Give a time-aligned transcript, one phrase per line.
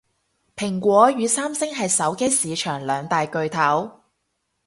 [0.55, 4.01] 蘋果與三星係手機市場兩大巨頭